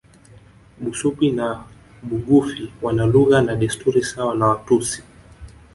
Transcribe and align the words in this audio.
Busubi 0.81 1.27
na 1.37 1.47
Bugufi 2.07 2.63
wana 2.83 3.03
lugha 3.13 3.37
na 3.47 3.53
desturi 3.61 4.03
sawa 4.11 4.33
na 4.39 4.45
Watusi 4.49 5.01